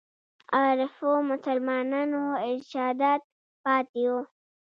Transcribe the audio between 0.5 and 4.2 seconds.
عارفو مسلمانانو ارشادات پاتې